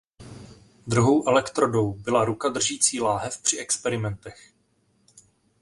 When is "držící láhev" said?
2.49-3.41